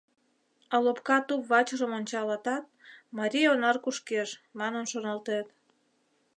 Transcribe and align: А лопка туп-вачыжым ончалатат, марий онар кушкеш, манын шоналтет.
А 0.73 0.75
лопка 0.83 1.17
туп-вачыжым 1.27 1.91
ончалатат, 1.99 2.65
марий 3.17 3.49
онар 3.53 3.77
кушкеш, 3.83 4.29
манын 4.59 4.85
шоналтет. 4.91 5.47